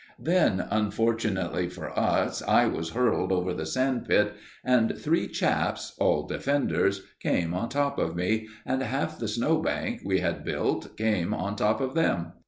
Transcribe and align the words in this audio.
Then, 0.17 0.65
unfortunately 0.71 1.69
for 1.69 1.91
us, 1.91 2.41
I 2.41 2.65
was 2.65 2.89
hurled 2.89 3.31
over 3.31 3.53
the 3.53 3.67
sand 3.67 4.07
pit, 4.07 4.33
and 4.63 4.97
three 4.97 5.27
chaps 5.27 5.95
all 5.99 6.25
defenders 6.25 7.03
came 7.19 7.53
on 7.53 7.69
top 7.69 7.99
of 7.99 8.15
me, 8.15 8.47
and 8.65 8.81
half 8.81 9.19
the 9.19 9.27
snow 9.27 9.57
bank 9.59 10.01
we 10.03 10.19
had 10.19 10.43
built 10.43 10.97
came 10.97 11.35
on 11.35 11.55
top 11.55 11.79
of 11.81 11.93
them. 11.93 12.31